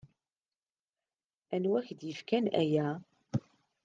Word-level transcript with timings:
Anwa 1.55 1.77
ay 1.79 1.83
ak-d-yefkan 1.91 2.45
aya? 2.61 2.87